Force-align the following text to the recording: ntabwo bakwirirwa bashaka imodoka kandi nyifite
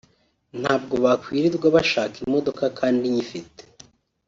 ntabwo 0.61 0.95
bakwirirwa 1.03 1.67
bashaka 1.75 2.15
imodoka 2.25 2.63
kandi 2.79 3.03
nyifite 3.13 3.61